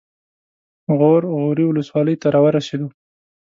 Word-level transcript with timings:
غور 0.97 1.21
غوري 1.33 1.63
ولسوالۍ 1.67 2.15
ته 2.21 2.27
راورسېدو. 2.33 2.87